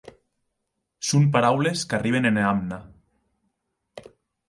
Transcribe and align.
Son 1.09 1.23
paraules 1.35 1.79
qu'arriben 1.91 2.29
ena 2.33 2.43
amna. 2.55 2.79